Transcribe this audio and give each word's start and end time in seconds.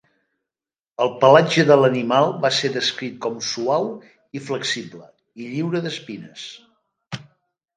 El 1.03 1.11
pelatge 1.23 1.65
de 1.71 1.75
l'animal 1.81 2.31
va 2.45 2.51
ser 2.61 2.71
descrit 2.77 3.19
com 3.27 3.35
suau 3.49 3.87
i 4.41 4.41
flexible, 4.49 5.07
i 5.45 5.51
lliure 5.53 5.83
d'espines. 5.85 6.49